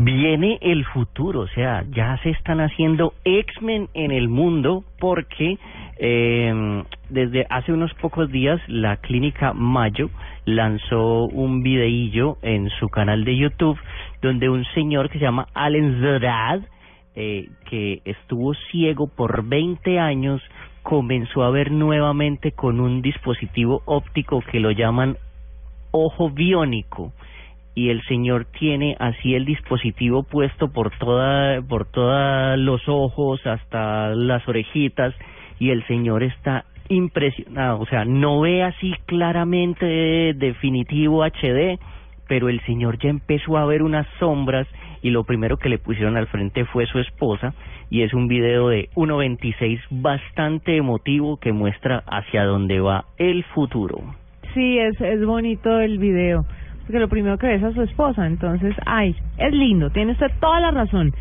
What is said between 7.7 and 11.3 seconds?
unos pocos días la clínica Mayo lanzó